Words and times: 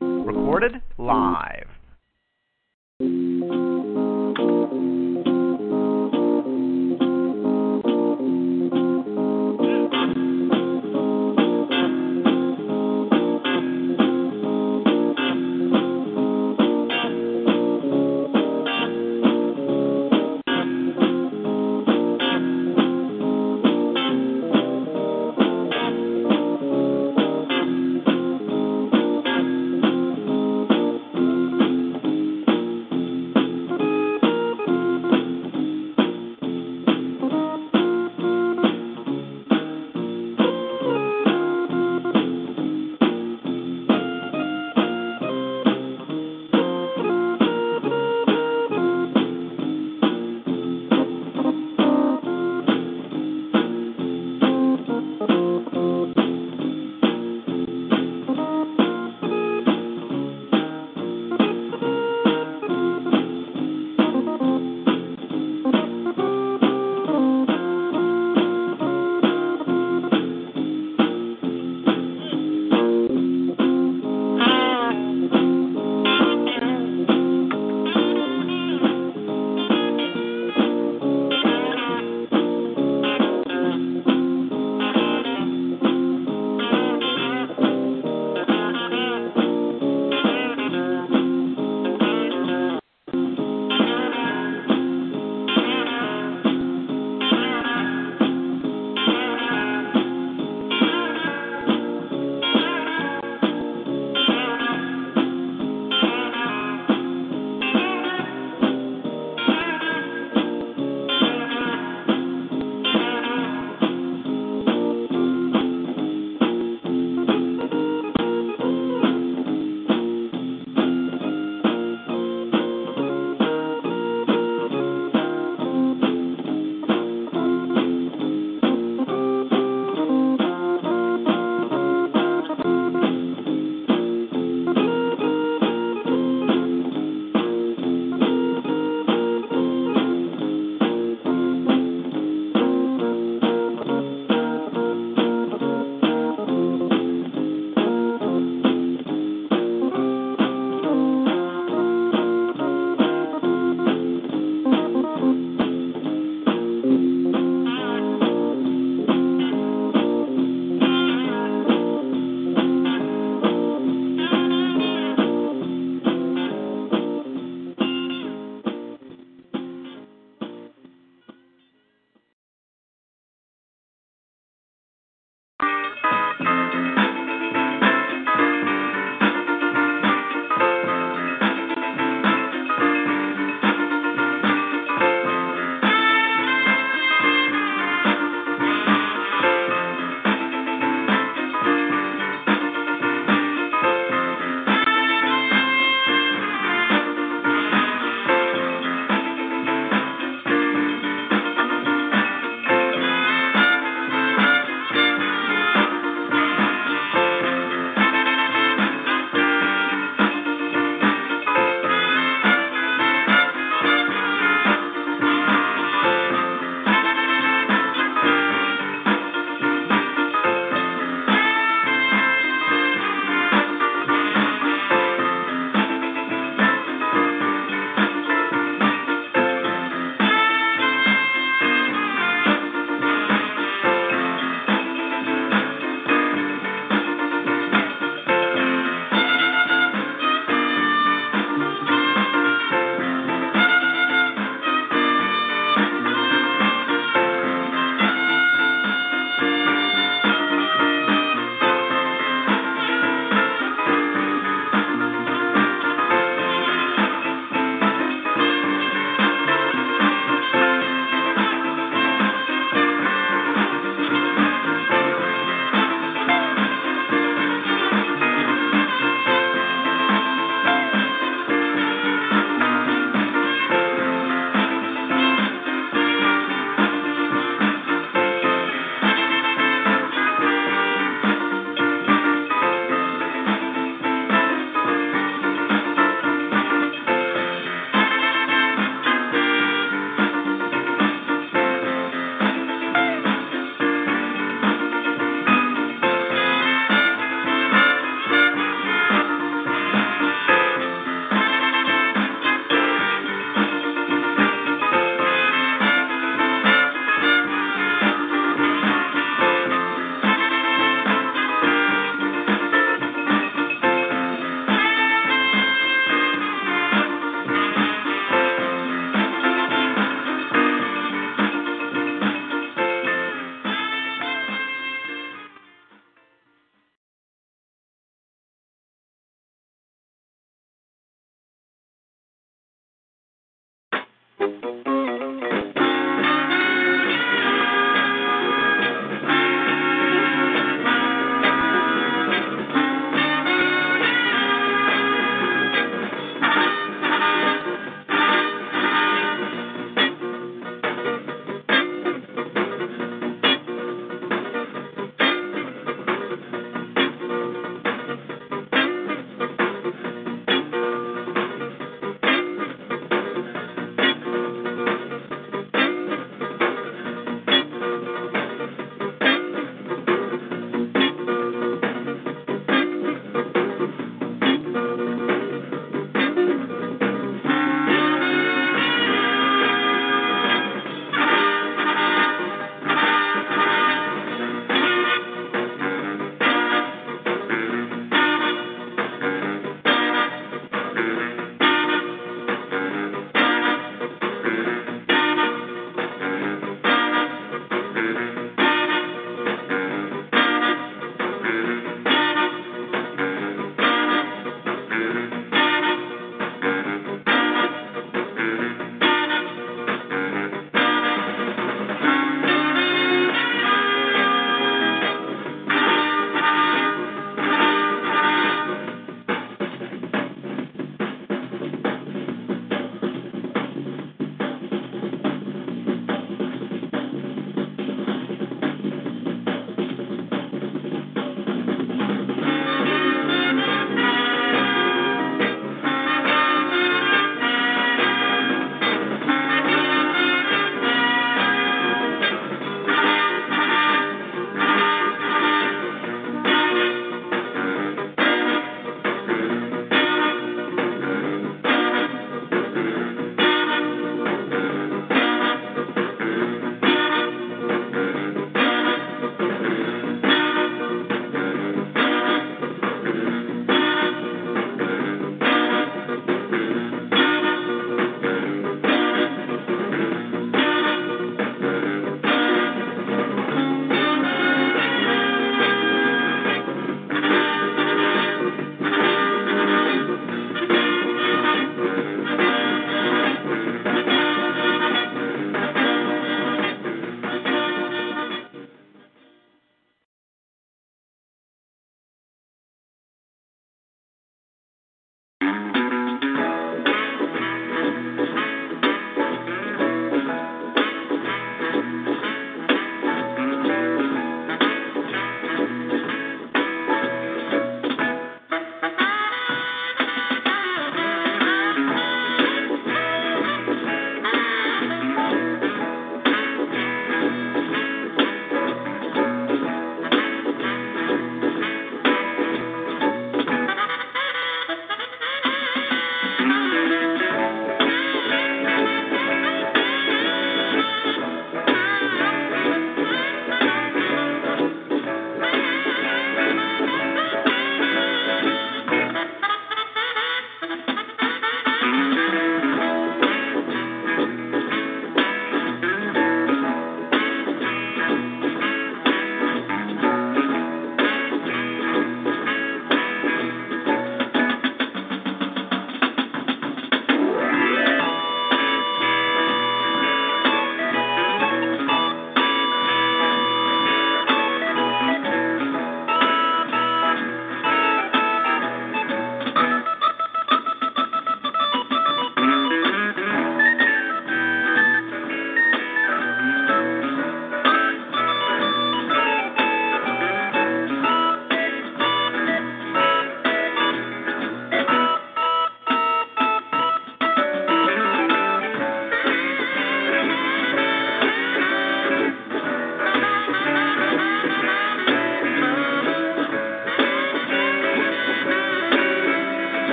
Recorded 0.00 0.80
live. 0.98 1.68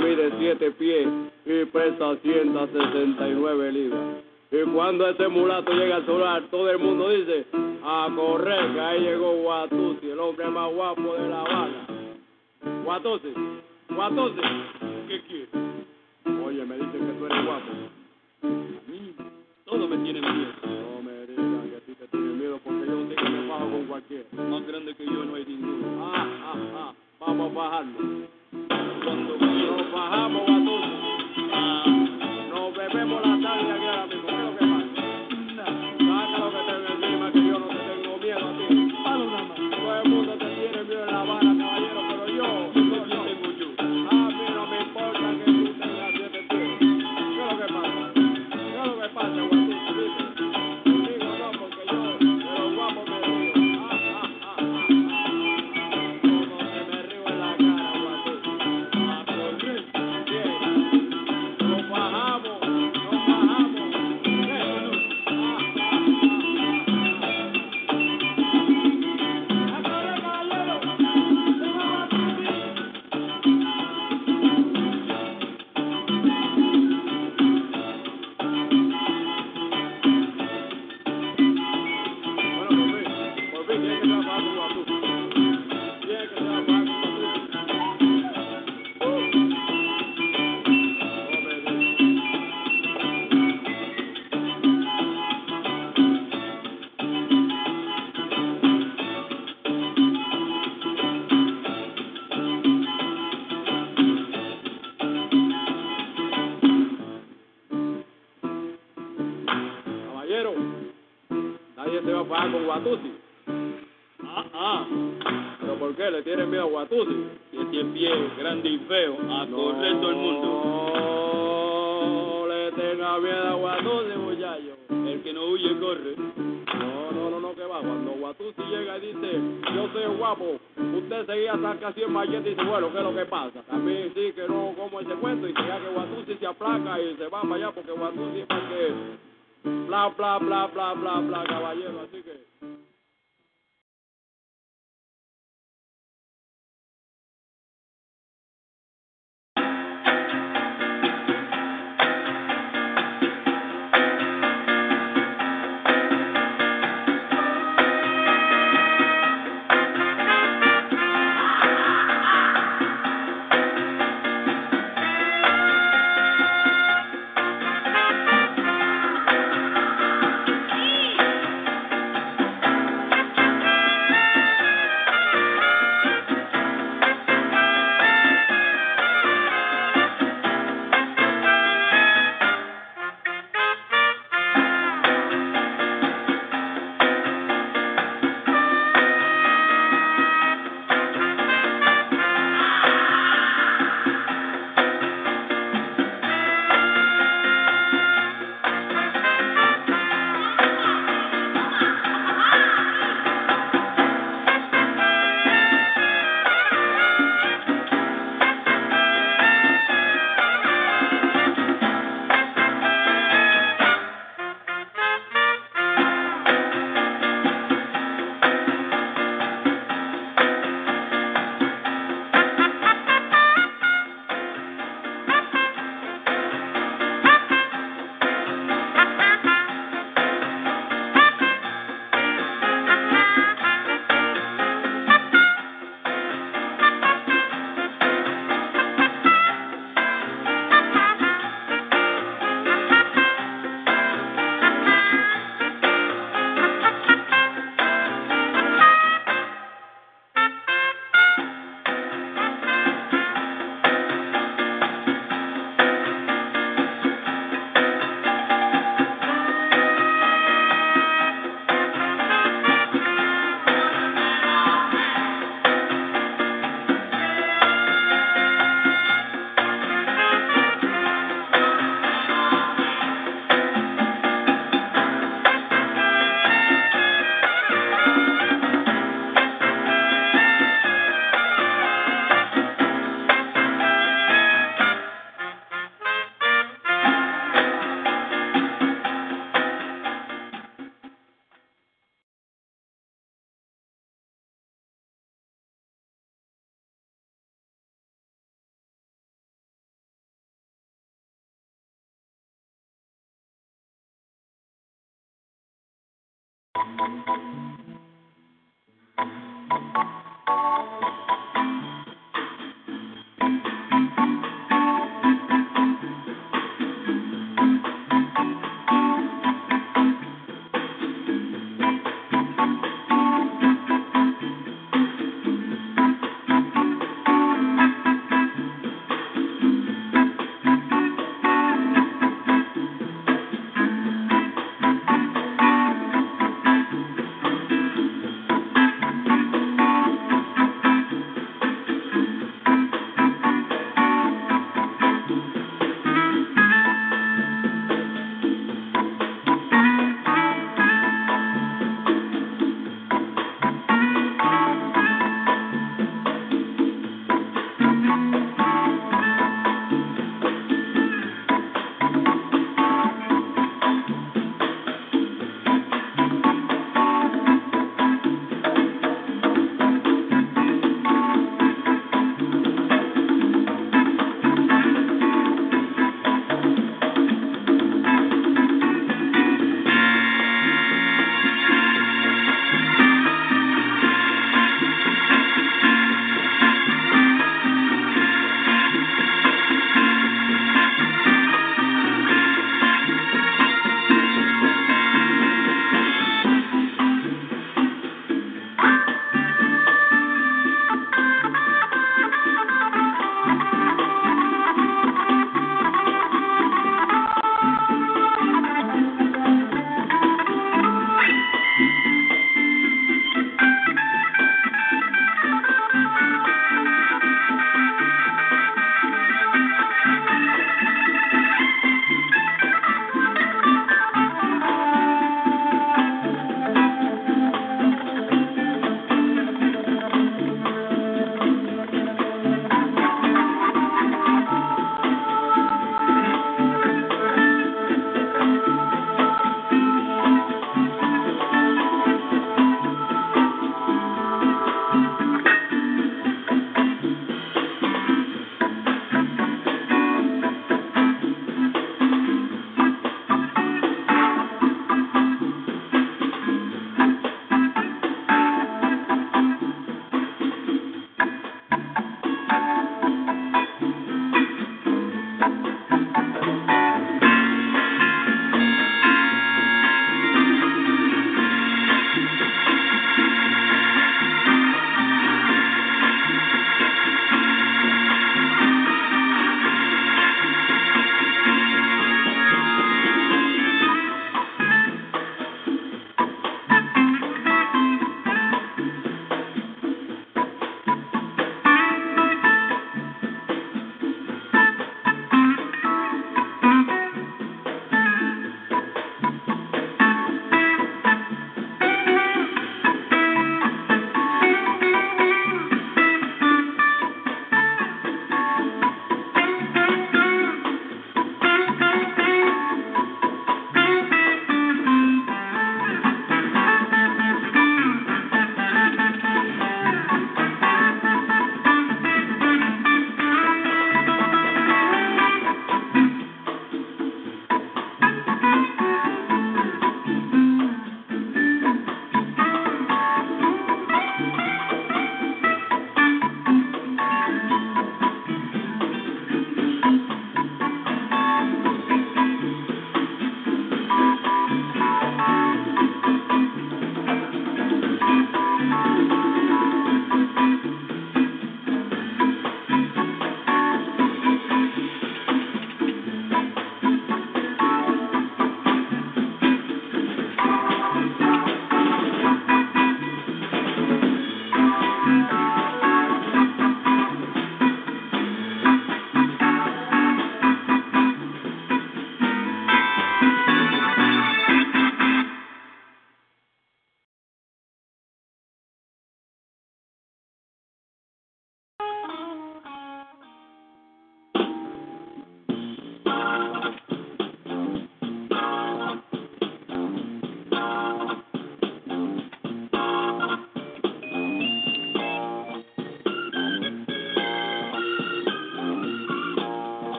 mide 0.00 0.32
7 0.38 0.70
pies 0.72 1.08
y 1.46 1.64
pesa 1.66 2.16
169 2.22 3.72
libras. 3.72 4.00
Y 4.50 4.62
cuando 4.74 5.06
ese 5.08 5.28
mulato 5.28 5.72
llega 5.72 5.96
al 5.96 6.06
solar, 6.06 6.42
todo 6.50 6.68
el 6.70 6.78
mundo 6.78 7.08
dice, 7.10 7.46
a 7.84 8.08
correr, 8.14 8.72
que 8.72 8.80
ahí 8.80 9.00
llegó 9.00 9.32
Guatusi, 9.42 10.10
el 10.10 10.18
hombre 10.18 10.46
más 10.48 10.72
guapo 10.72 11.14
de 11.14 11.28
La 11.28 11.40
Habana. 11.42 11.86
Guatusi, 12.84 13.34
Guatusi. 13.90 14.79